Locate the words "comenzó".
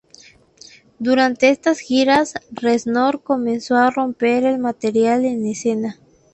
3.21-3.75